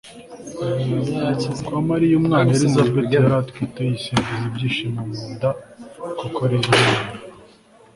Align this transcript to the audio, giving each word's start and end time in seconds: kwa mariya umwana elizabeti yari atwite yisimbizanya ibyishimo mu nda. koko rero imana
kwa 1.65 1.79
mariya 1.89 2.15
umwana 2.21 2.49
elizabeti 2.57 3.11
yari 3.15 3.29
atwite 3.41 3.79
yisimbizanya 3.89 4.47
ibyishimo 4.49 5.01
mu 5.11 5.23
nda. 5.33 5.49
koko 6.19 6.41
rero 6.51 6.67
imana 6.79 7.11